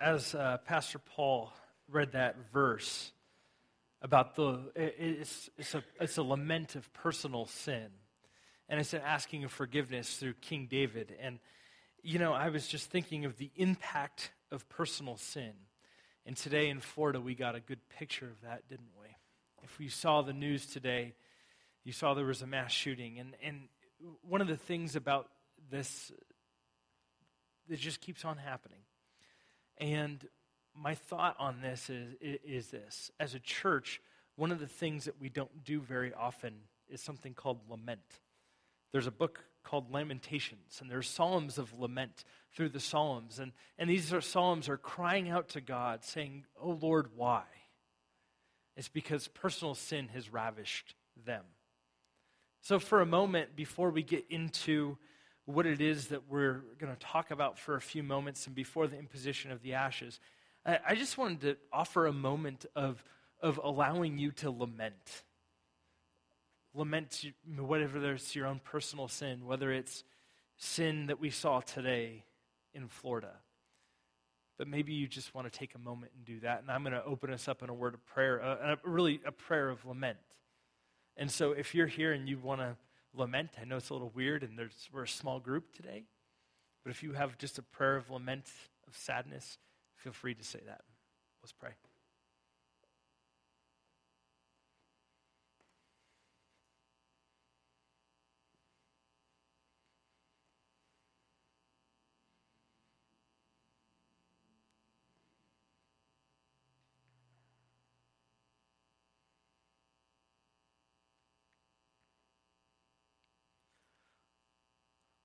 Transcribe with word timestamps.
as 0.00 0.34
uh, 0.34 0.56
Pastor 0.64 0.98
Paul 0.98 1.52
read 1.90 2.12
that 2.12 2.36
verse 2.52 3.12
about 4.00 4.34
the, 4.34 4.60
it's, 4.74 5.50
it's, 5.58 5.74
a, 5.74 5.84
it's 6.00 6.16
a 6.16 6.22
lament 6.22 6.74
of 6.74 6.90
personal 6.94 7.44
sin. 7.46 7.88
And 8.68 8.80
it's 8.80 8.94
an 8.94 9.02
asking 9.04 9.44
of 9.44 9.52
forgiveness 9.52 10.16
through 10.16 10.34
King 10.40 10.68
David. 10.70 11.14
And, 11.20 11.38
you 12.02 12.18
know, 12.18 12.32
I 12.32 12.48
was 12.48 12.66
just 12.66 12.90
thinking 12.90 13.24
of 13.26 13.36
the 13.36 13.50
impact 13.56 14.30
of 14.50 14.66
personal 14.68 15.16
sin. 15.16 15.52
And 16.24 16.36
today 16.36 16.68
in 16.68 16.80
Florida, 16.80 17.20
we 17.20 17.34
got 17.34 17.54
a 17.54 17.60
good 17.60 17.80
picture 17.90 18.26
of 18.26 18.40
that, 18.42 18.68
didn't 18.68 18.92
we? 18.98 19.08
If 19.64 19.78
you 19.80 19.90
saw 19.90 20.22
the 20.22 20.32
news 20.32 20.66
today, 20.66 21.14
you 21.84 21.92
saw 21.92 22.14
there 22.14 22.24
was 22.24 22.42
a 22.42 22.46
mass 22.46 22.72
shooting. 22.72 23.18
And, 23.18 23.34
and 23.44 23.62
one 24.26 24.40
of 24.40 24.46
the 24.46 24.56
things 24.56 24.96
about 24.96 25.28
this, 25.70 26.10
it 27.68 27.76
just 27.76 28.00
keeps 28.00 28.24
on 28.24 28.38
happening. 28.38 28.78
And 29.80 30.24
my 30.74 30.94
thought 30.94 31.34
on 31.38 31.60
this 31.62 31.90
is, 31.90 32.14
is 32.20 32.68
this 32.68 33.10
as 33.18 33.34
a 33.34 33.40
church, 33.40 34.00
one 34.36 34.52
of 34.52 34.60
the 34.60 34.66
things 34.66 35.06
that 35.06 35.20
we 35.20 35.28
don't 35.28 35.64
do 35.64 35.80
very 35.80 36.12
often 36.12 36.54
is 36.88 37.00
something 37.00 37.34
called 37.34 37.60
lament. 37.68 38.20
There's 38.92 39.06
a 39.06 39.12
book 39.12 39.44
called 39.62 39.92
Lamentations, 39.92 40.78
and 40.80 40.90
there's 40.90 41.08
psalms 41.08 41.58
of 41.58 41.78
lament 41.78 42.24
through 42.54 42.70
the 42.70 42.80
psalms. 42.80 43.38
And, 43.38 43.52
and 43.78 43.88
these 43.88 44.12
are 44.12 44.20
psalms 44.20 44.68
are 44.68 44.76
crying 44.76 45.28
out 45.28 45.50
to 45.50 45.60
God, 45.60 46.04
saying, 46.04 46.44
Oh 46.60 46.78
Lord, 46.80 47.10
why? 47.16 47.44
It's 48.76 48.88
because 48.88 49.28
personal 49.28 49.74
sin 49.74 50.08
has 50.08 50.32
ravished 50.32 50.94
them. 51.26 51.44
So, 52.62 52.78
for 52.78 53.00
a 53.00 53.06
moment, 53.06 53.56
before 53.56 53.90
we 53.90 54.02
get 54.02 54.24
into 54.30 54.98
what 55.46 55.66
it 55.66 55.80
is 55.80 56.08
that 56.08 56.28
we're 56.28 56.62
going 56.78 56.92
to 56.92 56.98
talk 56.98 57.30
about 57.30 57.58
for 57.58 57.74
a 57.74 57.80
few 57.80 58.02
moments 58.02 58.46
and 58.46 58.54
before 58.54 58.86
the 58.86 58.98
imposition 58.98 59.50
of 59.50 59.62
the 59.62 59.74
ashes, 59.74 60.20
I, 60.64 60.78
I 60.88 60.94
just 60.94 61.18
wanted 61.18 61.40
to 61.42 61.56
offer 61.72 62.06
a 62.06 62.12
moment 62.12 62.66
of, 62.74 63.02
of 63.40 63.60
allowing 63.62 64.18
you 64.18 64.32
to 64.32 64.50
lament. 64.50 65.22
Lament 66.74 67.24
whatever 67.58 67.98
there's 67.98 68.34
your 68.34 68.46
own 68.46 68.60
personal 68.62 69.08
sin, 69.08 69.46
whether 69.46 69.72
it's 69.72 70.04
sin 70.56 71.06
that 71.06 71.18
we 71.18 71.30
saw 71.30 71.60
today 71.60 72.24
in 72.74 72.86
Florida. 72.86 73.32
But 74.56 74.68
maybe 74.68 74.92
you 74.92 75.08
just 75.08 75.34
want 75.34 75.50
to 75.50 75.58
take 75.58 75.74
a 75.74 75.78
moment 75.78 76.12
and 76.14 76.24
do 76.24 76.40
that. 76.40 76.60
And 76.60 76.70
I'm 76.70 76.82
going 76.82 76.92
to 76.92 77.02
open 77.04 77.32
us 77.32 77.48
up 77.48 77.62
in 77.62 77.70
a 77.70 77.74
word 77.74 77.94
of 77.94 78.04
prayer, 78.04 78.42
uh, 78.42 78.76
really 78.84 79.20
a 79.24 79.32
prayer 79.32 79.70
of 79.70 79.84
lament. 79.86 80.18
And 81.16 81.30
so 81.30 81.52
if 81.52 81.74
you're 81.74 81.86
here 81.86 82.12
and 82.12 82.28
you 82.28 82.38
want 82.38 82.60
to 82.60 82.76
lament, 83.14 83.50
I 83.60 83.64
know 83.64 83.76
it's 83.76 83.90
a 83.90 83.92
little 83.92 84.12
weird 84.14 84.42
and 84.42 84.58
we're 84.92 85.02
a 85.04 85.08
small 85.08 85.40
group 85.40 85.74
today, 85.74 86.04
but 86.84 86.90
if 86.90 87.02
you 87.02 87.12
have 87.12 87.38
just 87.38 87.58
a 87.58 87.62
prayer 87.62 87.96
of 87.96 88.10
lament, 88.10 88.46
of 88.86 88.96
sadness, 88.96 89.58
feel 89.96 90.12
free 90.12 90.34
to 90.34 90.44
say 90.44 90.60
that. 90.66 90.82
Let's 91.42 91.52
pray. 91.52 91.72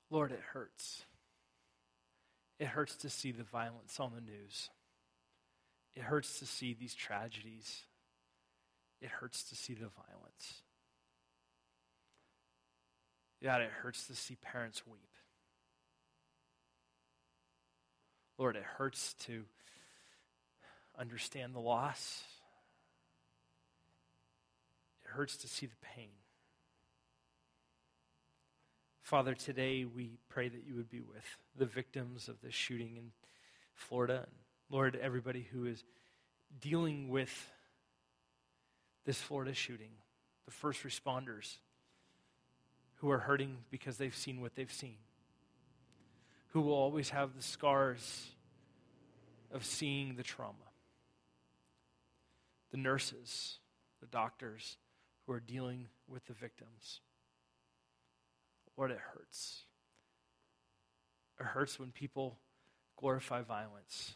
Lord, 0.09 0.31
it 0.31 0.41
hurts. 0.53 1.03
It 2.59 2.67
hurts 2.67 2.95
to 2.97 3.09
see 3.09 3.31
the 3.31 3.43
violence 3.43 3.99
on 3.99 4.11
the 4.13 4.21
news. 4.21 4.69
It 5.95 6.03
hurts 6.03 6.39
to 6.39 6.45
see 6.45 6.73
these 6.73 6.93
tragedies. 6.93 7.83
It 9.01 9.09
hurts 9.09 9.43
to 9.45 9.55
see 9.55 9.73
the 9.73 9.89
violence. 9.89 10.61
God, 13.43 13.61
it 13.61 13.69
hurts 13.69 14.07
to 14.07 14.15
see 14.15 14.35
parents 14.35 14.85
weep. 14.87 15.09
Lord, 18.37 18.55
it 18.55 18.63
hurts 18.63 19.13
to 19.25 19.43
understand 20.97 21.53
the 21.53 21.59
loss. 21.59 22.23
It 25.03 25.11
hurts 25.11 25.37
to 25.37 25.47
see 25.47 25.65
the 25.65 25.75
pain. 25.95 26.09
Father, 29.05 29.35
today 29.35 29.85
we 29.85 30.17
pray 30.29 30.49
that 30.49 30.63
you 30.67 30.73
would 30.73 30.89
be 30.89 30.99
with 30.99 31.37
the 31.55 31.67
victims 31.67 32.27
of 32.27 32.41
this 32.41 32.55
shooting 32.55 32.97
in 32.97 33.11
Florida. 33.75 34.23
And 34.25 34.35
Lord, 34.71 34.97
everybody 34.99 35.47
who 35.51 35.67
is 35.67 35.83
dealing 36.59 37.09
with 37.09 37.51
this 39.05 39.21
Florida 39.21 39.53
shooting, 39.53 39.91
the 40.45 40.51
first 40.51 40.81
responders 40.81 41.57
who 42.95 43.11
are 43.11 43.19
hurting 43.19 43.57
because 43.69 43.97
they've 43.97 44.15
seen 44.15 44.41
what 44.41 44.55
they've 44.55 44.73
seen, 44.73 44.97
who 46.47 46.61
will 46.61 46.73
always 46.73 47.11
have 47.11 47.35
the 47.35 47.43
scars 47.43 48.31
of 49.51 49.63
seeing 49.63 50.15
the 50.15 50.23
trauma, 50.23 50.71
the 52.71 52.77
nurses, 52.77 53.59
the 54.01 54.07
doctors 54.07 54.77
who 55.27 55.33
are 55.33 55.39
dealing 55.39 55.89
with 56.07 56.25
the 56.25 56.33
victims. 56.33 57.01
Lord, 58.77 58.91
it 58.91 58.99
hurts. 59.13 59.63
It 61.39 61.45
hurts 61.45 61.79
when 61.79 61.91
people 61.91 62.37
glorify 62.97 63.41
violence. 63.41 64.15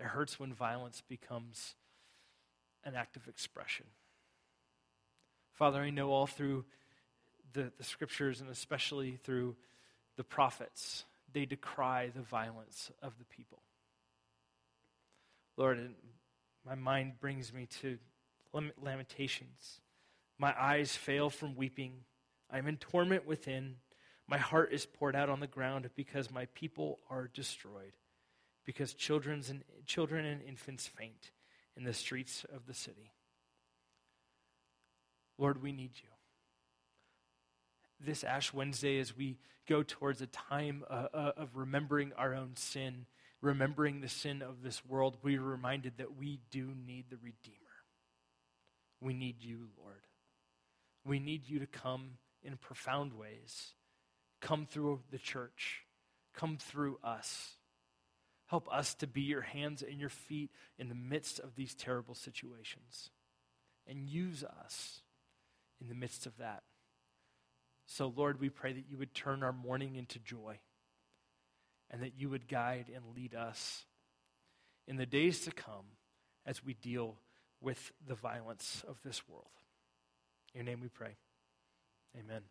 It 0.00 0.04
hurts 0.04 0.38
when 0.38 0.52
violence 0.52 1.02
becomes 1.08 1.74
an 2.84 2.94
act 2.94 3.16
of 3.16 3.26
expression. 3.26 3.86
Father, 5.54 5.80
I 5.80 5.90
know 5.90 6.10
all 6.10 6.26
through 6.26 6.64
the, 7.52 7.72
the 7.76 7.84
scriptures 7.84 8.40
and 8.40 8.48
especially 8.50 9.18
through 9.24 9.56
the 10.16 10.24
prophets, 10.24 11.04
they 11.32 11.46
decry 11.46 12.10
the 12.14 12.22
violence 12.22 12.90
of 13.02 13.18
the 13.18 13.24
people. 13.24 13.62
Lord, 15.56 15.94
my 16.64 16.76
mind 16.76 17.14
brings 17.20 17.52
me 17.52 17.66
to 17.80 17.98
Lamentations. 18.52 19.80
My 20.38 20.54
eyes 20.58 20.96
fail 20.96 21.30
from 21.30 21.56
weeping. 21.56 22.04
I 22.50 22.58
am 22.58 22.66
in 22.66 22.76
torment 22.76 23.26
within. 23.26 23.76
My 24.26 24.38
heart 24.38 24.72
is 24.72 24.86
poured 24.86 25.16
out 25.16 25.28
on 25.28 25.40
the 25.40 25.46
ground 25.46 25.88
because 25.94 26.30
my 26.30 26.46
people 26.54 26.98
are 27.10 27.28
destroyed, 27.32 27.92
because 28.64 28.94
children's 28.94 29.50
and, 29.50 29.64
children 29.86 30.24
and 30.24 30.42
infants 30.42 30.86
faint 30.86 31.30
in 31.76 31.84
the 31.84 31.94
streets 31.94 32.44
of 32.54 32.66
the 32.66 32.74
city. 32.74 33.12
Lord, 35.38 35.62
we 35.62 35.72
need 35.72 35.92
you. 36.02 36.08
This 38.00 38.24
Ash 38.24 38.52
Wednesday, 38.52 38.98
as 38.98 39.16
we 39.16 39.38
go 39.68 39.82
towards 39.82 40.20
a 40.20 40.26
time 40.26 40.84
uh, 40.88 41.06
uh, 41.12 41.32
of 41.36 41.56
remembering 41.56 42.12
our 42.16 42.34
own 42.34 42.52
sin, 42.56 43.06
remembering 43.40 44.00
the 44.00 44.08
sin 44.08 44.42
of 44.42 44.62
this 44.62 44.84
world, 44.84 45.16
we 45.22 45.36
are 45.36 45.42
reminded 45.42 45.98
that 45.98 46.16
we 46.16 46.40
do 46.50 46.72
need 46.86 47.06
the 47.10 47.16
Redeemer. 47.16 47.56
We 49.00 49.14
need 49.14 49.42
you, 49.42 49.68
Lord. 49.78 50.02
We 51.04 51.18
need 51.18 51.48
you 51.48 51.60
to 51.60 51.66
come 51.66 52.10
in 52.48 52.56
profound 52.56 53.12
ways. 53.12 53.74
Come 54.40 54.66
through 54.66 55.00
the 55.10 55.18
church, 55.18 55.84
come 56.34 56.56
through 56.56 56.98
us. 57.04 57.52
Help 58.46 58.66
us 58.72 58.94
to 58.94 59.06
be 59.06 59.20
your 59.20 59.42
hands 59.42 59.82
and 59.82 60.00
your 60.00 60.08
feet 60.08 60.50
in 60.78 60.88
the 60.88 60.94
midst 60.94 61.38
of 61.38 61.54
these 61.54 61.74
terrible 61.74 62.14
situations. 62.14 63.10
And 63.86 64.08
use 64.08 64.42
us 64.42 65.02
in 65.82 65.88
the 65.88 65.94
midst 65.94 66.24
of 66.24 66.38
that. 66.38 66.62
So, 67.86 68.12
Lord, 68.16 68.40
we 68.40 68.48
pray 68.48 68.72
that 68.72 68.88
you 68.88 68.96
would 68.96 69.14
turn 69.14 69.42
our 69.42 69.52
mourning 69.52 69.96
into 69.96 70.18
joy 70.18 70.60
and 71.90 72.02
that 72.02 72.18
you 72.18 72.30
would 72.30 72.48
guide 72.48 72.86
and 72.94 73.14
lead 73.14 73.34
us 73.34 73.84
in 74.86 74.96
the 74.96 75.06
days 75.06 75.40
to 75.42 75.50
come 75.50 75.96
as 76.46 76.64
we 76.64 76.72
deal 76.72 77.16
with 77.60 77.92
the 78.06 78.14
violence 78.14 78.82
of 78.88 78.96
this 79.04 79.28
world. 79.28 79.50
In 80.54 80.60
your 80.60 80.64
name 80.64 80.80
we 80.80 80.88
pray. 80.88 81.16
Amen. 82.16 82.42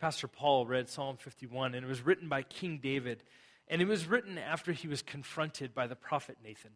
Pastor 0.00 0.28
Paul 0.28 0.66
read 0.66 0.88
Psalm 0.88 1.16
51, 1.16 1.74
and 1.74 1.84
it 1.84 1.88
was 1.88 2.02
written 2.02 2.28
by 2.28 2.42
King 2.42 2.78
David, 2.80 3.24
and 3.66 3.82
it 3.82 3.88
was 3.88 4.06
written 4.06 4.38
after 4.38 4.72
he 4.72 4.86
was 4.86 5.02
confronted 5.02 5.74
by 5.74 5.86
the 5.86 5.96
prophet 5.96 6.38
Nathan. 6.42 6.70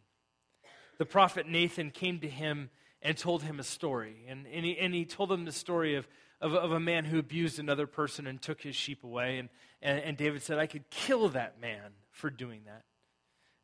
The 0.98 1.06
prophet 1.06 1.46
Nathan 1.46 1.90
came 1.90 2.18
to 2.20 2.28
him 2.28 2.70
and 3.00 3.16
told 3.16 3.42
him 3.42 3.60
a 3.60 3.64
story, 3.64 4.24
and, 4.28 4.46
and, 4.52 4.64
he, 4.64 4.78
and 4.78 4.92
he 4.92 5.04
told 5.04 5.30
him 5.30 5.44
the 5.44 5.52
story 5.52 5.94
of, 5.94 6.08
of, 6.40 6.54
of, 6.54 6.72
a 6.72 6.80
man 6.80 7.04
who 7.04 7.18
abused 7.18 7.58
another 7.58 7.86
person 7.86 8.26
and 8.26 8.40
took 8.42 8.60
his 8.60 8.74
sheep 8.74 9.04
away. 9.04 9.38
And, 9.38 9.48
and, 9.80 9.98
and 10.00 10.16
David 10.16 10.42
said, 10.42 10.58
I 10.58 10.66
could 10.66 10.88
kill 10.90 11.28
that 11.30 11.60
man 11.60 11.92
for 12.10 12.30
doing 12.30 12.62
that. 12.66 12.82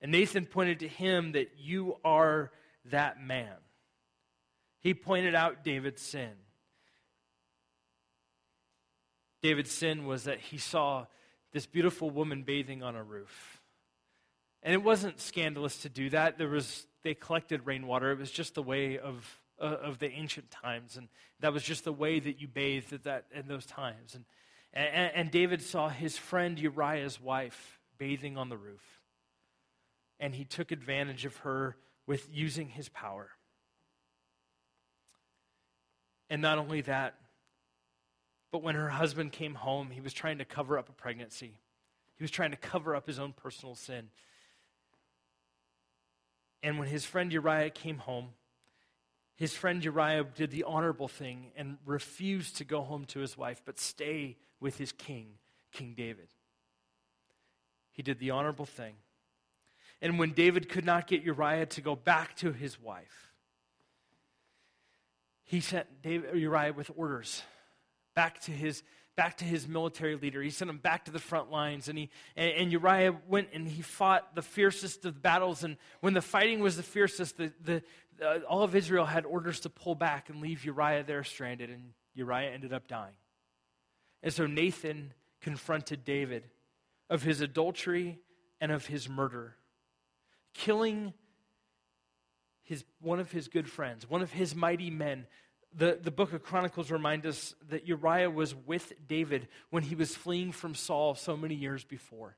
And 0.00 0.12
Nathan 0.12 0.46
pointed 0.46 0.80
to 0.80 0.88
him 0.88 1.32
that 1.32 1.50
you 1.58 1.96
are 2.04 2.52
that 2.86 3.20
man. 3.20 3.56
He 4.80 4.94
pointed 4.94 5.34
out 5.34 5.64
David's 5.64 6.02
sin. 6.02 6.30
David's 9.42 9.70
sin 9.70 10.06
was 10.06 10.24
that 10.24 10.40
he 10.40 10.58
saw 10.58 11.06
this 11.52 11.66
beautiful 11.66 12.10
woman 12.10 12.42
bathing 12.42 12.82
on 12.82 12.96
a 12.96 13.02
roof. 13.02 13.60
And 14.62 14.74
it 14.74 14.82
wasn't 14.82 15.20
scandalous 15.20 15.78
to 15.78 15.88
do 15.88 16.10
that. 16.10 16.38
There 16.38 16.48
was, 16.48 16.86
they 17.02 17.14
collected 17.14 17.64
rainwater. 17.64 18.10
It 18.10 18.18
was 18.18 18.30
just 18.30 18.54
the 18.54 18.62
way 18.62 18.98
of, 18.98 19.40
uh, 19.60 19.76
of 19.82 19.98
the 19.98 20.10
ancient 20.10 20.50
times. 20.50 20.96
And 20.96 21.08
that 21.40 21.52
was 21.52 21.62
just 21.62 21.84
the 21.84 21.92
way 21.92 22.18
that 22.18 22.40
you 22.40 22.48
bathed 22.48 22.92
at 22.92 23.04
that, 23.04 23.26
in 23.32 23.46
those 23.46 23.66
times. 23.66 24.14
And, 24.14 24.24
and, 24.74 25.12
and 25.14 25.30
David 25.30 25.62
saw 25.62 25.88
his 25.88 26.18
friend 26.18 26.58
Uriah's 26.58 27.20
wife 27.20 27.78
bathing 27.98 28.36
on 28.36 28.48
the 28.48 28.56
roof. 28.56 28.82
And 30.20 30.34
he 30.34 30.44
took 30.44 30.72
advantage 30.72 31.24
of 31.24 31.36
her 31.38 31.76
with 32.06 32.28
using 32.32 32.68
his 32.68 32.88
power. 32.88 33.30
And 36.28 36.42
not 36.42 36.58
only 36.58 36.80
that, 36.82 37.14
but 38.50 38.62
when 38.62 38.74
her 38.74 38.88
husband 38.88 39.32
came 39.32 39.54
home, 39.54 39.90
he 39.90 40.00
was 40.00 40.12
trying 40.12 40.38
to 40.38 40.44
cover 40.44 40.78
up 40.78 40.88
a 40.88 40.92
pregnancy. 40.92 41.54
He 42.16 42.24
was 42.24 42.30
trying 42.30 42.50
to 42.50 42.56
cover 42.56 42.96
up 42.96 43.06
his 43.06 43.18
own 43.18 43.32
personal 43.32 43.74
sin. 43.74 44.08
And 46.62 46.78
when 46.78 46.88
his 46.88 47.04
friend 47.04 47.32
Uriah 47.32 47.70
came 47.70 47.98
home, 47.98 48.30
his 49.36 49.54
friend 49.54 49.84
Uriah 49.84 50.24
did 50.24 50.50
the 50.50 50.64
honorable 50.64 51.06
thing 51.06 51.52
and 51.56 51.78
refused 51.86 52.56
to 52.56 52.64
go 52.64 52.82
home 52.82 53.04
to 53.06 53.20
his 53.20 53.36
wife, 53.38 53.62
but 53.64 53.78
stay 53.78 54.36
with 54.58 54.78
his 54.78 54.90
king, 54.90 55.34
King 55.70 55.94
David. 55.96 56.28
He 57.92 58.02
did 58.02 58.18
the 58.18 58.30
honorable 58.30 58.66
thing. 58.66 58.94
And 60.00 60.18
when 60.18 60.32
David 60.32 60.68
could 60.68 60.84
not 60.84 61.06
get 61.06 61.22
Uriah 61.22 61.66
to 61.66 61.80
go 61.80 61.94
back 61.94 62.36
to 62.36 62.52
his 62.52 62.80
wife, 62.80 63.32
he 65.44 65.60
sent 65.60 66.02
David, 66.02 66.36
Uriah 66.36 66.72
with 66.72 66.90
orders 66.96 67.42
back 68.18 68.40
to 68.40 68.50
his 68.50 68.82
back 69.14 69.36
to 69.36 69.44
his 69.44 69.68
military 69.68 70.16
leader. 70.16 70.42
He 70.42 70.50
sent 70.50 70.68
him 70.68 70.78
back 70.78 71.04
to 71.04 71.12
the 71.12 71.20
front 71.20 71.52
lines, 71.52 71.88
and 71.88 71.96
he 71.96 72.10
and, 72.34 72.50
and 72.50 72.72
Uriah 72.72 73.14
went 73.28 73.50
and 73.52 73.68
he 73.68 73.80
fought 73.80 74.34
the 74.34 74.42
fiercest 74.42 75.04
of 75.04 75.22
battles. 75.22 75.62
And 75.62 75.76
when 76.00 76.14
the 76.14 76.20
fighting 76.20 76.58
was 76.58 76.76
the 76.76 76.82
fiercest, 76.82 77.36
the, 77.36 77.52
the 77.62 77.82
uh, 78.20 78.40
all 78.48 78.64
of 78.64 78.74
Israel 78.74 79.04
had 79.04 79.24
orders 79.24 79.60
to 79.60 79.70
pull 79.70 79.94
back 79.94 80.30
and 80.30 80.40
leave 80.40 80.64
Uriah 80.64 81.04
there 81.04 81.22
stranded, 81.22 81.70
and 81.70 81.92
Uriah 82.16 82.50
ended 82.50 82.72
up 82.72 82.88
dying. 82.88 83.14
And 84.24 84.32
so 84.32 84.46
Nathan 84.46 85.12
confronted 85.40 86.04
David 86.04 86.42
of 87.08 87.22
his 87.22 87.40
adultery 87.40 88.18
and 88.60 88.72
of 88.72 88.86
his 88.86 89.08
murder, 89.08 89.54
killing 90.54 91.14
his, 92.64 92.82
one 93.00 93.20
of 93.20 93.30
his 93.30 93.46
good 93.46 93.70
friends, 93.70 94.10
one 94.10 94.22
of 94.22 94.32
his 94.32 94.56
mighty 94.56 94.90
men, 94.90 95.28
the, 95.76 95.98
the 96.02 96.10
book 96.10 96.32
of 96.32 96.42
Chronicles 96.42 96.90
reminds 96.90 97.26
us 97.26 97.54
that 97.68 97.86
Uriah 97.86 98.30
was 98.30 98.54
with 98.54 98.92
David 99.06 99.48
when 99.70 99.82
he 99.82 99.94
was 99.94 100.14
fleeing 100.14 100.52
from 100.52 100.74
Saul 100.74 101.14
so 101.14 101.36
many 101.36 101.54
years 101.54 101.84
before. 101.84 102.36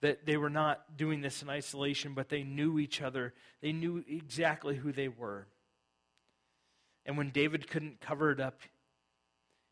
That 0.00 0.26
they 0.26 0.36
were 0.36 0.50
not 0.50 0.96
doing 0.96 1.22
this 1.22 1.42
in 1.42 1.48
isolation, 1.48 2.14
but 2.14 2.28
they 2.28 2.42
knew 2.42 2.78
each 2.78 3.00
other. 3.00 3.32
They 3.62 3.72
knew 3.72 4.04
exactly 4.06 4.76
who 4.76 4.92
they 4.92 5.08
were. 5.08 5.46
And 7.06 7.16
when 7.16 7.30
David 7.30 7.68
couldn't 7.68 8.00
cover 8.00 8.30
it 8.30 8.40
up, 8.40 8.60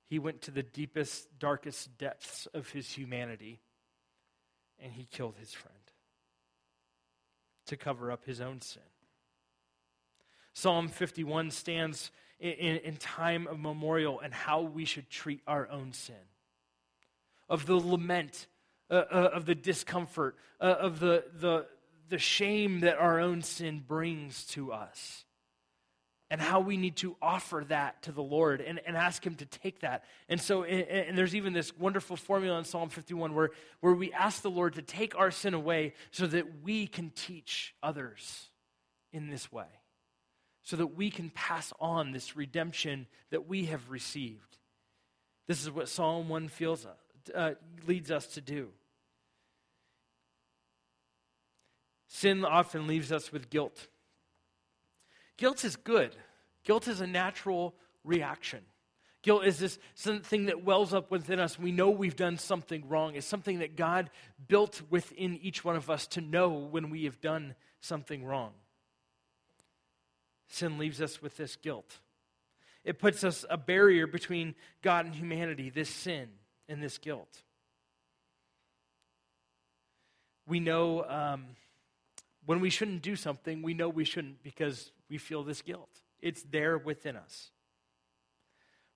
he 0.08 0.18
went 0.18 0.42
to 0.42 0.50
the 0.50 0.62
deepest, 0.62 1.38
darkest 1.38 1.96
depths 1.98 2.46
of 2.54 2.70
his 2.70 2.90
humanity 2.90 3.60
and 4.82 4.92
he 4.92 5.04
killed 5.04 5.36
his 5.38 5.52
friend 5.52 5.76
to 7.66 7.76
cover 7.76 8.10
up 8.10 8.24
his 8.26 8.40
own 8.40 8.60
sin. 8.60 8.82
Psalm 10.54 10.88
51 10.88 11.50
stands 11.50 12.10
in, 12.38 12.52
in, 12.52 12.76
in, 12.78 12.96
time 12.96 13.46
of 13.46 13.58
memorial 13.58 14.20
and 14.20 14.34
how 14.34 14.62
we 14.62 14.84
should 14.84 15.08
treat 15.08 15.40
our 15.46 15.69
own 15.70 15.93
sin, 15.93 16.14
of 17.49 17.66
the 17.66 17.76
lament, 17.76 18.46
uh, 18.90 18.94
uh, 18.94 19.31
of 19.32 19.46
the 19.46 19.54
discomfort, 19.54 20.37
uh, 20.60 20.64
of 20.64 21.00
the, 21.00 21.25
the, 21.40 21.66
the 22.08 22.19
shame 22.19 22.81
that 22.81 22.99
our 22.99 23.20
own 23.20 23.43
sin 23.43 23.82
brings 23.87 24.44
to 24.46 24.72
us, 24.72 25.25
and 26.31 26.40
how 26.40 26.60
we 26.60 26.76
need 26.76 26.96
to 26.96 27.16
offer 27.22 27.64
that 27.69 28.02
to 28.02 28.12
the 28.12 28.22
Lord 28.22 28.60
and, 28.60 28.81
and 28.87 28.96
ask 28.96 29.25
Him 29.25 29.34
to 29.37 29.46
take 29.46 29.81
that. 29.81 30.05
And 30.28 30.40
so, 30.40 30.64
and, 30.64 30.82
and 30.88 31.19
there's 31.19 31.34
even 31.34 31.52
this 31.52 31.76
wonderful 31.76 32.16
formula 32.16 32.58
in 32.58 32.64
Psalm 32.64 32.88
51 32.88 33.34
where, 33.34 33.50
where 33.81 33.94
we 33.94 34.12
ask 34.12 34.43
the 34.43 34.50
Lord 34.50 34.75
to 34.75 34.82
take 34.82 35.16
our 35.16 35.31
sin 35.31 35.55
away 35.55 35.94
so 36.10 36.26
that 36.26 36.62
we 36.62 36.87
can 36.87 37.10
teach 37.10 37.75
others 37.82 38.48
in 39.12 39.28
this 39.28 39.52
way 39.52 39.66
so 40.62 40.76
that 40.76 40.96
we 40.96 41.10
can 41.10 41.30
pass 41.30 41.72
on 41.80 42.12
this 42.12 42.36
redemption 42.36 43.06
that 43.30 43.48
we 43.48 43.66
have 43.66 43.90
received. 43.90 44.58
This 45.48 45.62
is 45.62 45.70
what 45.70 45.88
Psalm 45.88 46.28
1 46.28 46.48
feels, 46.48 46.86
uh, 47.34 47.52
leads 47.86 48.10
us 48.10 48.26
to 48.28 48.40
do. 48.40 48.68
Sin 52.06 52.44
often 52.44 52.86
leaves 52.86 53.10
us 53.10 53.32
with 53.32 53.50
guilt. 53.50 53.88
Guilt 55.36 55.64
is 55.64 55.76
good. 55.76 56.14
Guilt 56.64 56.86
is 56.86 57.00
a 57.00 57.06
natural 57.06 57.74
reaction. 58.04 58.60
Guilt 59.22 59.44
is 59.44 59.58
this 59.58 59.78
something 59.94 60.46
that 60.46 60.64
wells 60.64 60.92
up 60.92 61.10
within 61.10 61.40
us. 61.40 61.58
We 61.58 61.72
know 61.72 61.90
we've 61.90 62.16
done 62.16 62.38
something 62.38 62.88
wrong. 62.88 63.14
It's 63.14 63.26
something 63.26 63.60
that 63.60 63.76
God 63.76 64.10
built 64.46 64.82
within 64.90 65.38
each 65.42 65.64
one 65.64 65.74
of 65.74 65.90
us 65.90 66.06
to 66.08 66.20
know 66.20 66.50
when 66.50 66.90
we 66.90 67.04
have 67.04 67.20
done 67.20 67.54
something 67.80 68.24
wrong 68.24 68.52
sin 70.52 70.78
leaves 70.78 71.00
us 71.00 71.22
with 71.22 71.37
this 71.37 71.56
guilt. 71.56 71.99
It 72.84 72.99
puts 72.99 73.25
us 73.25 73.44
a 73.49 73.56
barrier 73.56 74.06
between 74.06 74.54
God 74.82 75.06
and 75.06 75.14
humanity, 75.14 75.70
this 75.70 75.88
sin 75.88 76.28
and 76.69 76.82
this 76.82 76.99
guilt. 76.99 77.43
We 80.46 80.58
know 80.58 81.04
um, 81.04 81.46
when 82.44 82.60
we 82.60 82.70
shouldn't 82.70 83.02
do 83.02 83.14
something, 83.14 83.62
we 83.62 83.75
know 83.75 83.88
we 83.88 84.04
shouldn't 84.04 84.43
because 84.43 84.90
we 85.08 85.19
feel 85.19 85.44
this 85.44 85.62
guilt. 85.62 86.00
It's 86.20 86.43
there 86.43 86.76
within 86.76 87.16
us. 87.16 87.50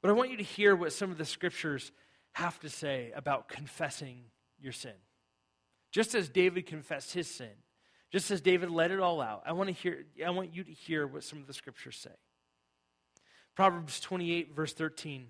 But 0.02 0.11
I 0.11 0.14
want 0.14 0.31
you 0.31 0.37
to 0.37 0.44
hear 0.44 0.75
what 0.75 0.93
some 0.93 1.11
of 1.11 1.19
the 1.19 1.25
scriptures 1.25 1.93
have 2.32 2.59
to 2.61 2.69
say 2.69 3.12
about 3.14 3.49
confessing 3.49 4.25
your 4.61 4.73
sin. 4.73 4.93
Just 5.93 6.14
as 6.14 6.29
David 6.29 6.67
confessed 6.67 7.14
his 7.14 7.29
sin, 7.29 7.52
just 8.16 8.30
as 8.30 8.40
David 8.40 8.70
let 8.70 8.90
it 8.90 8.98
all 8.98 9.20
out, 9.20 9.42
I 9.44 9.52
want 9.52 9.68
to 9.68 9.74
hear 9.74 10.06
I 10.24 10.30
want 10.30 10.54
you 10.54 10.64
to 10.64 10.72
hear 10.72 11.06
what 11.06 11.22
some 11.22 11.38
of 11.38 11.46
the 11.46 11.52
scriptures 11.52 11.98
say. 11.98 12.14
Proverbs 13.54 14.00
28 14.00 14.56
verse 14.56 14.72
13. 14.72 15.26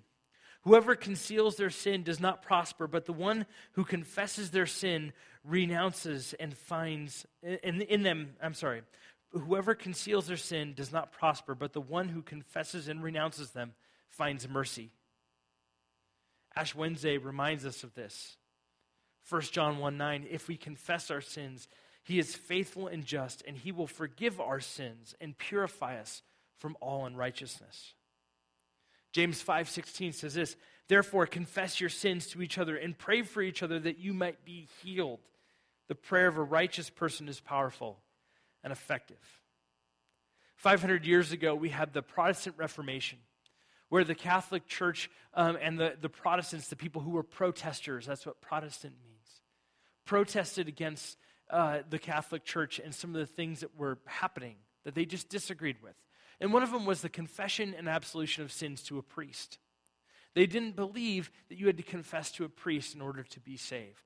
Whoever 0.61 0.95
conceals 0.95 1.57
their 1.57 1.69
sin 1.69 2.03
does 2.03 2.21
not 2.21 2.43
prosper, 2.43 2.87
but 2.87 3.05
the 3.05 3.11
one 3.11 3.45
who 3.73 3.83
confesses 3.83 4.51
their 4.51 4.65
sin 4.65 5.11
renounces 5.43 6.33
and 6.39 6.55
finds 6.55 7.25
in, 7.43 7.81
in 7.81 8.03
them, 8.03 8.35
I'm 8.41 8.53
sorry. 8.53 8.83
Whoever 9.31 9.75
conceals 9.75 10.27
their 10.27 10.37
sin 10.37 10.73
does 10.73 10.93
not 10.93 11.11
prosper, 11.11 11.55
but 11.55 11.73
the 11.73 11.81
one 11.81 12.07
who 12.07 12.21
confesses 12.21 12.87
and 12.87 13.03
renounces 13.03 13.51
them 13.51 13.73
finds 14.07 14.47
mercy. 14.47 14.91
Ash 16.55 16.73
Wednesday 16.73 17.17
reminds 17.17 17.65
us 17.65 17.83
of 17.83 17.93
this. 17.95 18.37
1 19.29 19.41
John 19.51 19.79
1 19.79 19.97
9, 19.97 20.27
if 20.31 20.47
we 20.47 20.55
confess 20.55 21.11
our 21.11 21.19
sins, 21.19 21.67
he 22.07 22.19
is 22.19 22.33
faithful 22.33 22.87
and 22.87 23.05
just, 23.05 23.43
and 23.45 23.57
he 23.57 23.73
will 23.73 23.85
forgive 23.85 24.39
our 24.39 24.61
sins 24.61 25.13
and 25.19 25.37
purify 25.37 25.99
us 25.99 26.21
from 26.57 26.77
all 26.79 27.05
unrighteousness. 27.05 27.95
James 29.11 29.41
5:16 29.41 30.13
says 30.13 30.33
this, 30.33 30.55
"Therefore 30.87 31.27
confess 31.27 31.81
your 31.81 31.89
sins 31.89 32.27
to 32.27 32.41
each 32.41 32.57
other 32.57 32.77
and 32.77 32.97
pray 32.97 33.23
for 33.23 33.41
each 33.41 33.61
other 33.61 33.77
that 33.79 33.97
you 33.97 34.13
might 34.13 34.45
be 34.45 34.69
healed. 34.81 35.19
The 35.87 35.95
prayer 35.95 36.27
of 36.27 36.37
a 36.37 36.43
righteous 36.43 36.89
person 36.89 37.27
is 37.27 37.41
powerful 37.41 38.01
and 38.63 38.71
effective." 38.71 39.41
500 40.55 41.05
years 41.05 41.33
ago, 41.33 41.55
we 41.55 41.71
had 41.71 41.91
the 41.91 42.01
Protestant 42.01 42.55
Reformation, 42.57 43.19
where 43.89 44.05
the 44.05 44.15
Catholic 44.15 44.65
Church 44.65 45.11
um, 45.33 45.57
and 45.61 45.77
the, 45.77 45.97
the 45.99 46.07
Protestants, 46.07 46.69
the 46.69 46.77
people 46.77 47.01
who 47.01 47.11
were 47.11 47.23
protesters, 47.23 48.05
that's 48.05 48.25
what 48.25 48.39
Protestant 48.39 48.95
means, 49.03 49.41
protested 50.05 50.69
against 50.69 51.17
uh, 51.49 51.79
the 51.89 51.99
Catholic 51.99 52.43
Church 52.43 52.79
and 52.79 52.93
some 52.93 53.15
of 53.15 53.19
the 53.19 53.25
things 53.25 53.61
that 53.61 53.77
were 53.77 53.97
happening 54.05 54.55
that 54.83 54.95
they 54.95 55.05
just 55.05 55.29
disagreed 55.29 55.77
with. 55.81 55.95
And 56.39 56.53
one 56.53 56.63
of 56.63 56.71
them 56.71 56.85
was 56.85 57.01
the 57.01 57.09
confession 57.09 57.73
and 57.77 57.89
absolution 57.89 58.43
of 58.43 58.51
sins 58.51 58.83
to 58.83 58.97
a 58.97 59.03
priest. 59.03 59.57
They 60.33 60.45
didn't 60.45 60.75
believe 60.75 61.31
that 61.49 61.57
you 61.57 61.65
had 61.65 61.77
to 61.77 61.83
confess 61.83 62.31
to 62.33 62.43
a 62.43 62.49
priest 62.49 62.93
in 62.93 63.01
order 63.01 63.23
to 63.23 63.39
be 63.39 63.57
saved. 63.57 64.03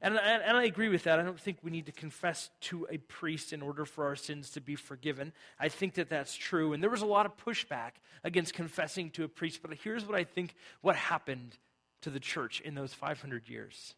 And, 0.00 0.16
and, 0.18 0.42
and, 0.42 0.56
I 0.56 0.64
agree 0.64 0.88
with 0.88 1.04
that. 1.04 1.20
I 1.20 1.22
don't 1.22 1.38
think 1.38 1.58
we 1.62 1.70
need 1.70 1.86
to 1.86 1.92
confess 1.92 2.50
to 2.62 2.88
a 2.90 2.98
priest 2.98 3.52
in 3.52 3.62
order 3.62 3.84
for 3.84 4.04
our 4.04 4.16
sins 4.16 4.50
to 4.50 4.60
be 4.60 4.74
forgiven. 4.74 5.32
I 5.60 5.68
think 5.68 5.94
that 5.94 6.08
that's 6.08 6.34
true. 6.34 6.72
And 6.72 6.82
there 6.82 6.90
was 6.90 7.02
a 7.02 7.06
lot 7.06 7.24
of 7.24 7.36
pushback 7.36 7.92
against 8.24 8.52
confessing 8.52 9.10
to 9.10 9.22
a 9.22 9.28
priest. 9.28 9.60
But 9.62 9.74
here's 9.74 10.04
what 10.04 10.16
I 10.16 10.24
think 10.24 10.56
what 10.80 10.96
happened 10.96 11.56
to 12.00 12.10
the 12.10 12.18
church 12.18 12.60
in 12.60 12.74
those 12.74 12.92
500 12.92 13.48
years. 13.48 13.94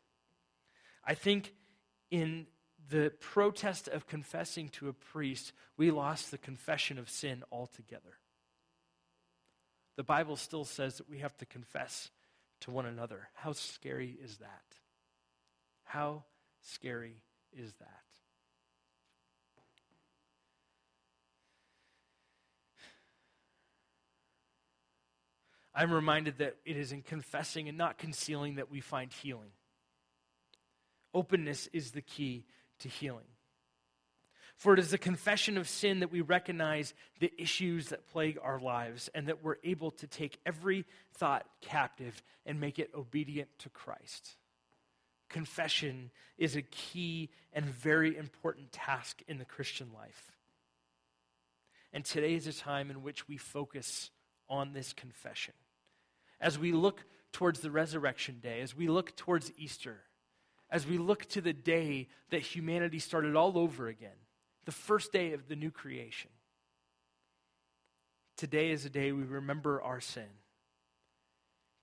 I 1.07 1.15
think 1.15 1.55
in 2.11 2.47
the 2.91 3.13
protest 3.21 3.89
of 3.89 4.07
confessing 4.07 4.69
to 4.71 4.89
a 4.89 4.93
priest, 4.93 5.53
we 5.77 5.91
lost 5.91 6.31
the 6.31 6.39
confession 6.39 6.99
of 6.99 7.09
sin 7.09 7.43
altogether. 7.51 8.19
The 9.97 10.05
Bible 10.05 10.37
still 10.37 10.65
says 10.65 10.99
that 10.99 11.09
we 11.09 11.19
have 11.19 11.37
to 11.39 11.47
confess 11.47 12.11
to 12.61 12.71
one 12.71 12.87
another. 12.87 13.29
How 13.35 13.53
scary 13.53 14.17
is 14.23 14.39
that? 14.39 14.63
How 15.85 16.25
scary 16.61 17.23
is 17.53 17.73
that? 17.75 17.89
I'm 25.75 25.93
reminded 25.93 26.39
that 26.39 26.57
it 26.65 26.77
is 26.77 26.93
in 26.93 27.03
confessing 27.03 27.69
and 27.69 27.77
not 27.77 27.99
concealing 27.99 28.57
that 28.57 28.71
we 28.71 28.81
find 28.81 29.13
healing. 29.13 29.51
Openness 31.15 31.69
is 31.73 31.93
the 31.93 32.03
key 32.03 32.45
to 32.81 32.89
healing. 32.89 33.25
For 34.57 34.75
it 34.75 34.79
is 34.79 34.93
a 34.93 34.99
confession 34.99 35.59
of 35.59 35.69
sin 35.69 36.01
that 36.01 36.13
we 36.13 36.21
recognize 36.21 36.95
the 37.21 37.33
issues 37.39 37.89
that 37.89 38.07
plague 38.07 38.39
our 38.43 38.61
lives 38.61 39.11
and 39.15 39.29
that 39.29 39.43
we're 39.43 39.57
able 39.65 39.91
to 39.93 40.07
take 40.07 40.39
every 40.47 40.85
thought 41.15 41.47
captive 41.61 42.23
and 42.47 42.61
make 42.61 42.79
it 42.79 42.91
obedient 42.95 43.49
to 43.61 43.69
Christ. 43.69 44.37
Confession 45.29 46.11
is 46.39 46.55
a 46.55 46.63
key 46.63 47.31
and 47.53 47.65
very 47.65 48.17
important 48.17 48.71
task 48.71 49.23
in 49.27 49.39
the 49.39 49.45
Christian 49.45 49.91
life. 49.93 50.33
And 51.93 52.05
today 52.05 52.35
is 52.35 52.47
a 52.47 52.53
time 52.53 52.91
in 52.91 53.03
which 53.03 53.29
we 53.29 53.37
focus 53.37 54.11
on 54.49 54.73
this 54.73 54.93
confession. 54.93 55.55
As 56.41 56.59
we 56.59 56.73
look 56.73 57.05
towards 57.33 57.61
the 57.61 57.71
resurrection 57.71 58.39
day, 58.43 58.61
as 58.61 58.77
we 58.77 58.89
look 58.89 59.17
towards 59.17 59.51
Easter, 59.57 60.03
as 60.75 60.89
we 60.89 60.99
look 60.99 61.25
to 61.27 61.41
the 61.41 61.53
day 61.53 62.09
that 62.31 62.43
humanity 62.43 62.99
started 62.99 63.37
all 63.37 63.57
over 63.57 63.87
again, 63.87 64.19
the 64.65 64.73
first 64.73 65.13
day 65.13 65.33
of 65.33 65.47
the 65.47 65.55
new 65.55 65.71
creation. 65.71 66.33
Today 68.37 68.73
is 68.73 68.85
a 68.85 68.91
day 68.91 69.13
we 69.13 69.23
remember 69.23 69.81
our 69.81 70.01
sin. 70.01 70.27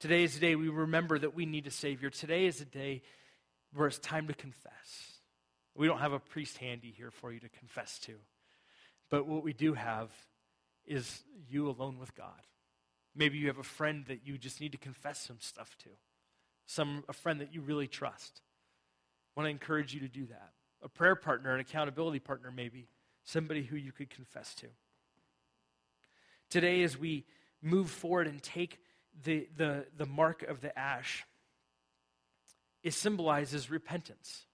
Today 0.02 0.26
is 0.26 0.36
a 0.36 0.42
day 0.42 0.56
we 0.58 0.68
remember 0.68 1.18
that 1.18 1.34
we 1.34 1.46
need 1.46 1.68
a 1.68 1.72
Savior. 1.72 2.10
Today 2.10 2.46
is 2.46 2.60
a 2.60 2.66
day 2.66 3.02
where 3.74 3.88
it's 3.88 3.98
time 3.98 4.28
to 4.28 4.34
confess. 4.34 5.22
We 5.74 5.88
don't 5.88 6.00
have 6.00 6.12
a 6.12 6.20
priest 6.20 6.58
handy 6.58 6.94
here 6.96 7.12
for 7.12 7.32
you 7.32 7.40
to 7.40 7.50
confess 7.50 7.98
to. 8.00 8.16
But 9.10 9.26
what 9.26 9.42
we 9.42 9.54
do 9.54 9.74
have 9.74 10.12
is 10.86 11.24
you 11.48 11.70
alone 11.70 11.98
with 11.98 12.14
God. 12.14 12.42
Maybe 13.16 13.38
you 13.38 13.48
have 13.48 13.58
a 13.58 13.64
friend 13.64 14.04
that 14.10 14.28
you 14.28 14.38
just 14.38 14.60
need 14.60 14.74
to 14.74 14.78
confess 14.78 15.18
some 15.18 15.38
stuff 15.40 15.78
to, 15.84 15.90
some, 16.66 17.06
a 17.08 17.14
friend 17.14 17.40
that 17.40 17.54
you 17.54 17.62
really 17.62 17.88
trust. 17.88 18.42
Want 19.36 19.46
to 19.46 19.52
encourage 19.52 19.94
you 19.94 20.02
to 20.02 20.08
do 20.08 20.26
that 20.28 20.52
a 20.84 20.90
prayer 20.90 21.16
partner, 21.16 21.54
an 21.54 21.60
accountability 21.60 22.20
partner, 22.20 22.52
maybe, 22.52 22.88
somebody 23.24 23.64
who 23.64 23.76
you 23.76 23.92
could 23.92 24.10
confess 24.10 24.56
to. 24.56 24.68
Today, 26.50 26.84
as 26.84 26.98
we 26.98 27.26
move 27.62 27.90
forward 27.90 28.28
and 28.28 28.42
take 28.42 28.80
the, 29.24 29.48
the, 29.56 29.86
the 29.96 30.06
mark 30.06 30.44
of 30.44 30.62
the 30.62 30.78
ash, 30.78 31.26
it 32.84 32.94
symbolizes 32.94 33.70
repentance. 33.70 34.46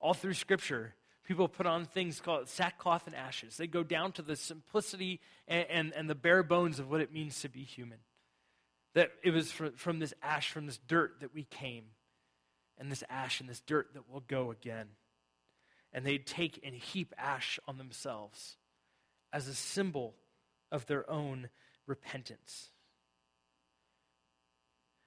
All 0.00 0.14
through 0.14 0.34
Scripture, 0.34 0.94
people 1.24 1.48
put 1.48 1.66
on 1.66 1.84
things 1.84 2.20
called 2.20 2.48
sackcloth 2.48 3.06
and 3.06 3.14
ashes. 3.14 3.56
They 3.56 3.66
go 3.66 3.82
down 3.82 4.12
to 4.12 4.22
the 4.22 4.36
simplicity 4.36 5.20
and, 5.46 5.66
and, 5.68 5.92
and 5.94 6.10
the 6.10 6.14
bare 6.14 6.42
bones 6.42 6.78
of 6.78 6.90
what 6.90 7.00
it 7.00 7.12
means 7.12 7.40
to 7.42 7.48
be 7.48 7.62
human. 7.62 7.98
That 8.94 9.10
it 9.22 9.32
was 9.32 9.52
from, 9.52 9.72
from 9.72 9.98
this 9.98 10.14
ash, 10.22 10.50
from 10.50 10.66
this 10.66 10.78
dirt 10.78 11.20
that 11.20 11.34
we 11.34 11.44
came, 11.44 11.84
and 12.78 12.90
this 12.90 13.04
ash 13.10 13.40
and 13.40 13.48
this 13.48 13.60
dirt 13.60 13.88
that 13.94 14.10
will 14.10 14.22
go 14.26 14.50
again 14.50 14.88
and 15.92 16.04
they'd 16.04 16.26
take 16.26 16.60
and 16.64 16.74
heap 16.74 17.14
ash 17.18 17.58
on 17.66 17.78
themselves 17.78 18.56
as 19.32 19.48
a 19.48 19.54
symbol 19.54 20.14
of 20.70 20.86
their 20.86 21.08
own 21.10 21.48
repentance. 21.86 22.70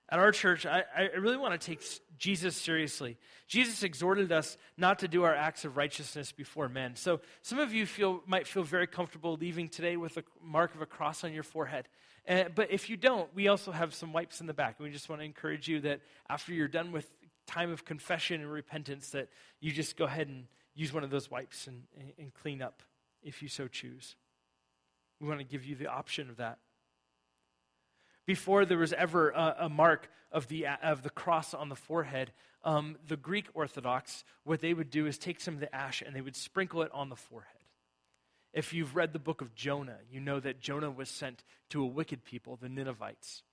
At 0.10 0.20
our 0.20 0.34
church, 0.34 0.66
I, 0.66 0.84
I 0.96 1.02
really 1.18 1.38
want 1.38 1.60
to 1.60 1.66
take 1.66 1.82
Jesus 2.18 2.58
seriously. 2.58 3.18
Jesus 3.48 3.82
exhorted 3.82 4.30
us 4.34 4.58
not 4.76 5.00
to 5.00 5.08
do 5.08 5.24
our 5.24 5.34
acts 5.34 5.64
of 5.64 5.78
righteousness 5.78 6.34
before 6.34 6.68
men. 6.68 6.98
So 6.98 7.22
some 7.42 7.60
of 7.60 7.74
you 7.74 7.86
feel, 7.86 8.22
might 8.28 8.46
feel 8.46 8.64
very 8.64 8.88
comfortable 8.88 9.38
leaving 9.40 9.70
today 9.70 9.96
with 9.96 10.18
a 10.18 10.24
mark 10.44 10.76
of 10.76 10.82
a 10.82 10.86
cross 10.86 11.24
on 11.24 11.32
your 11.32 11.44
forehead. 11.44 11.88
Uh, 12.28 12.44
but 12.54 12.72
if 12.72 12.90
you 12.90 12.98
don't, 12.98 13.34
we 13.34 13.48
also 13.48 13.72
have 13.72 13.94
some 13.94 14.12
wipes 14.12 14.42
in 14.42 14.48
the 14.48 14.54
back. 14.54 14.76
And 14.78 14.86
we 14.86 14.92
just 14.92 15.08
want 15.08 15.22
to 15.22 15.26
encourage 15.26 15.70
you 15.70 15.80
that 15.82 16.02
after 16.30 16.54
you're 16.54 16.68
done 16.68 16.92
with 16.92 17.08
time 17.52 17.72
of 17.72 17.86
confession 17.86 18.42
and 18.42 18.52
repentance, 18.52 19.10
that 19.10 19.30
you 19.60 19.72
just 19.72 19.98
go 19.98 20.06
ahead 20.06 20.28
and 20.28 20.46
use 20.74 20.94
one 20.94 21.04
of 21.04 21.10
those 21.10 21.30
wipes 21.30 21.68
and, 21.68 21.84
and 22.18 22.34
clean 22.34 22.62
up 22.62 22.82
if 23.22 23.42
you 23.42 23.48
so 23.48 23.68
choose. 23.68 24.16
We 25.20 25.28
want 25.28 25.40
to 25.40 25.46
give 25.46 25.66
you 25.66 25.76
the 25.76 25.88
option 25.88 26.30
of 26.30 26.38
that. 26.38 26.60
Before 28.26 28.66
there 28.66 28.78
was 28.78 28.94
ever 28.94 29.30
a, 29.32 29.56
a 29.62 29.70
mark 29.70 30.10
of 30.32 30.48
the, 30.48 30.68
of 30.82 31.04
the 31.04 31.10
cross 31.10 31.54
on 31.54 31.70
the 31.70 31.76
forehead, 31.76 32.32
um, 32.64 32.98
the 33.08 33.18
Greek 33.18 33.48
Orthodox, 33.54 34.24
what 34.44 34.62
they 34.62 34.74
would 34.74 34.90
do 34.90 35.06
is 35.08 35.18
take 35.18 35.42
some 35.42 35.56
of 35.56 35.60
the 35.60 35.74
ash 35.76 36.02
and 36.02 36.16
they 36.16 36.22
would 36.22 36.36
sprinkle 36.36 36.82
it 36.84 36.92
on 36.94 37.10
the 37.10 37.16
forehead. 37.16 37.52
If 38.54 38.74
you've 38.74 38.96
read 38.96 39.14
the 39.14 39.20
book 39.20 39.42
of 39.42 39.56
Jonah, 39.56 40.00
you 40.10 40.20
know 40.20 40.40
that 40.40 40.60
Jonah 40.60 40.92
was 40.92 41.10
sent 41.10 41.44
to 41.70 41.84
a 41.84 41.88
wicked 41.88 42.24
people, 42.24 42.58
the 42.62 42.70
Ninevites. 42.70 43.44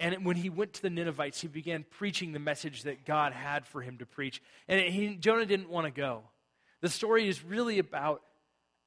And 0.00 0.24
when 0.24 0.36
he 0.36 0.50
went 0.50 0.72
to 0.74 0.82
the 0.82 0.90
Ninevites, 0.90 1.40
he 1.40 1.48
began 1.48 1.84
preaching 1.88 2.32
the 2.32 2.38
message 2.38 2.82
that 2.82 3.04
God 3.04 3.32
had 3.32 3.64
for 3.66 3.80
him 3.80 3.98
to 3.98 4.06
preach. 4.06 4.42
And 4.66 4.80
he, 4.80 5.14
Jonah 5.16 5.46
didn't 5.46 5.70
want 5.70 5.86
to 5.86 5.90
go. 5.90 6.22
The 6.80 6.88
story 6.88 7.28
is 7.28 7.44
really 7.44 7.78
about 7.78 8.22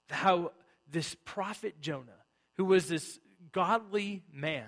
how 0.09 0.51
this 0.89 1.15
prophet 1.25 1.81
Jonah, 1.81 2.23
who 2.57 2.65
was 2.65 2.87
this 2.87 3.19
godly 3.51 4.23
man, 4.33 4.67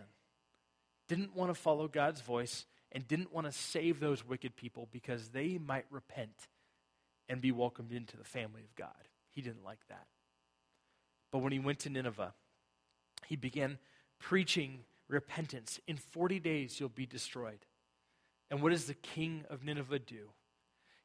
didn't 1.08 1.36
want 1.36 1.50
to 1.50 1.60
follow 1.60 1.88
God's 1.88 2.22
voice 2.22 2.66
and 2.92 3.08
didn't 3.08 3.34
want 3.34 3.48
to 3.48 3.52
save 3.52 4.00
those 4.00 4.26
wicked 4.26 4.56
people 4.56 4.88
because 4.92 5.30
they 5.30 5.58
might 5.58 5.86
repent 5.92 6.48
and 7.28 7.42
be 7.42 7.52
welcomed 7.52 7.92
into 7.92 8.18
the 8.18 8.24
family 8.24 8.62
of 8.64 8.76
God. 8.76 9.08
He 9.32 9.42
didn't 9.42 9.64
like 9.64 9.80
that. 9.90 10.08
But 11.32 11.40
when 11.40 11.52
he 11.52 11.60
went 11.60 11.80
to 11.80 11.90
Nineveh, 11.90 12.34
he 13.28 13.36
began 13.36 13.78
preaching 14.20 14.80
repentance. 15.10 15.80
In 15.88 15.98
40 15.98 16.40
days, 16.40 16.80
you'll 16.80 16.88
be 16.88 17.06
destroyed. 17.06 17.66
And 18.50 18.62
what 18.62 18.70
does 18.70 18.86
the 18.86 18.94
king 18.94 19.44
of 19.50 19.64
Nineveh 19.64 20.00
do? 20.00 20.30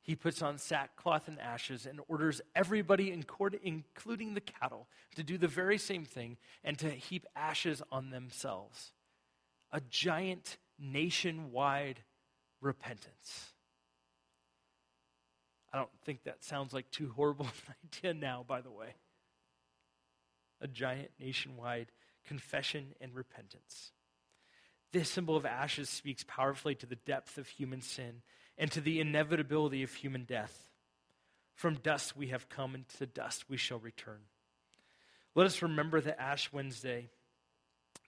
he 0.04 0.14
puts 0.14 0.42
on 0.42 0.58
sackcloth 0.58 1.28
and 1.28 1.40
ashes 1.40 1.86
and 1.86 1.98
orders 2.08 2.42
everybody, 2.54 3.10
in 3.10 3.22
court, 3.22 3.58
including 3.62 4.34
the 4.34 4.40
cattle, 4.40 4.86
to 5.16 5.22
do 5.22 5.38
the 5.38 5.48
very 5.48 5.78
same 5.78 6.04
thing 6.04 6.36
and 6.62 6.78
to 6.78 6.90
heap 6.90 7.24
ashes 7.34 7.82
on 7.90 8.10
themselves. 8.10 8.92
A 9.72 9.80
giant 9.80 10.58
nationwide 10.78 12.00
repentance. 12.60 13.54
I 15.72 15.78
don't 15.78 15.88
think 16.04 16.24
that 16.24 16.44
sounds 16.44 16.74
like 16.74 16.90
too 16.90 17.10
horrible 17.16 17.46
an 17.66 17.74
idea 17.86 18.12
now, 18.12 18.44
by 18.46 18.60
the 18.60 18.70
way. 18.70 18.96
A 20.60 20.68
giant 20.68 21.12
nationwide 21.18 21.90
confession 22.24 22.94
and 23.00 23.14
repentance. 23.14 23.92
This 24.92 25.08
symbol 25.08 25.36
of 25.36 25.44
ashes 25.44 25.88
speaks 25.88 26.24
powerfully 26.26 26.74
to 26.76 26.86
the 26.86 26.96
depth 26.96 27.38
of 27.38 27.48
human 27.48 27.80
sin 27.80 28.22
and 28.56 28.70
to 28.72 28.80
the 28.80 29.00
inevitability 29.00 29.82
of 29.82 29.92
human 29.92 30.24
death. 30.24 30.68
From 31.54 31.74
dust 31.74 32.16
we 32.16 32.28
have 32.28 32.48
come, 32.48 32.74
and 32.74 32.88
to 32.98 33.06
dust 33.06 33.48
we 33.48 33.56
shall 33.56 33.78
return. 33.78 34.20
Let 35.34 35.46
us 35.46 35.62
remember 35.62 36.00
the 36.00 36.20
Ash 36.20 36.52
Wednesday, 36.52 37.10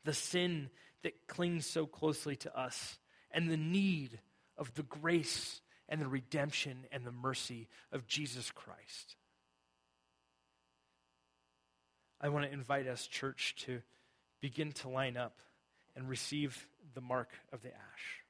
the 0.04 0.12
sin 0.12 0.70
that 1.02 1.26
clings 1.26 1.66
so 1.66 1.86
closely 1.86 2.36
to 2.36 2.56
us, 2.56 2.98
and 3.30 3.50
the 3.50 3.56
need 3.56 4.20
of 4.56 4.74
the 4.74 4.82
grace 4.82 5.60
and 5.88 6.00
the 6.00 6.08
redemption 6.08 6.86
and 6.90 7.04
the 7.04 7.12
mercy 7.12 7.68
of 7.92 8.06
Jesus 8.06 8.50
Christ. 8.50 9.16
I 12.20 12.28
want 12.28 12.46
to 12.46 12.52
invite 12.52 12.86
us, 12.86 13.06
church, 13.06 13.54
to 13.66 13.82
begin 14.46 14.70
to 14.70 14.88
line 14.88 15.16
up 15.16 15.40
and 15.96 16.08
receive 16.08 16.68
the 16.94 17.00
mark 17.00 17.30
of 17.52 17.62
the 17.62 17.68
ash. 17.68 18.22